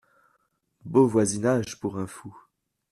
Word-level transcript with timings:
Beau 0.83 1.05
voisinage 1.07 1.79
pour 1.79 1.99
un 1.99 2.07
fou! 2.07 2.35